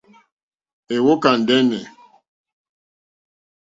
Èwókà 0.95 1.29
ndɛ́nɛ̀. 1.39 1.83